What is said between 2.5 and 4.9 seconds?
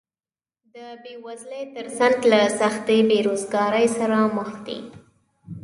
سختې بېروزګارۍ سره مخ دي